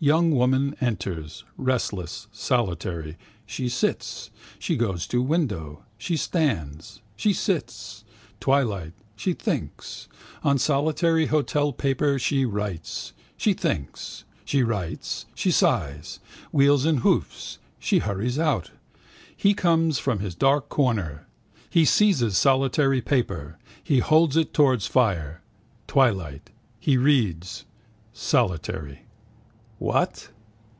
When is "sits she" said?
3.70-4.76